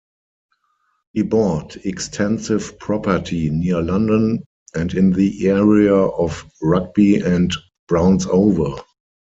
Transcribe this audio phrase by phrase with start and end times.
[1.13, 4.41] He bought extensive property near London
[4.73, 7.53] and in the area of Rugby and
[7.87, 8.83] Brownsover.